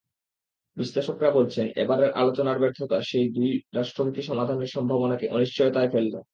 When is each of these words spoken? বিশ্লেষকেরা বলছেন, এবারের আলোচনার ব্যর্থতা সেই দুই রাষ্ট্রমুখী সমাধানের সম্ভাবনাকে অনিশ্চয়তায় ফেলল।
বিশ্লেষকেরা 0.77 1.31
বলছেন, 1.31 1.65
এবারের 1.75 2.11
আলোচনার 2.11 2.57
ব্যর্থতা 2.59 2.97
সেই 3.01 3.27
দুই 3.29 3.49
রাষ্ট্রমুখী 3.73 4.21
সমাধানের 4.21 4.73
সম্ভাবনাকে 4.75 5.25
অনিশ্চয়তায় 5.27 5.89
ফেলল। 5.89 6.13